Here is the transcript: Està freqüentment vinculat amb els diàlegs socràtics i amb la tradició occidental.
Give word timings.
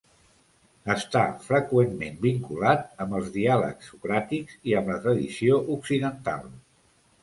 Està 0.93 1.21
freqüentment 1.49 2.17
vinculat 2.25 2.89
amb 3.07 3.15
els 3.21 3.31
diàlegs 3.37 3.93
socràtics 3.95 4.61
i 4.73 4.79
amb 4.83 4.95
la 4.97 5.01
tradició 5.09 5.65
occidental. 5.81 6.55